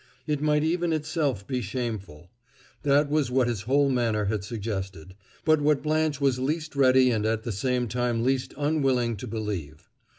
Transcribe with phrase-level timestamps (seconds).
[0.25, 2.31] It might even itself be shameful;
[2.81, 5.13] that was what his whole manner had suggested,
[5.45, 9.91] but what Blanche was least ready and at the same time least unwilling to believe.